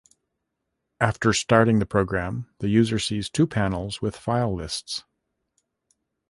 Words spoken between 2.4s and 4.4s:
the user sees two panels with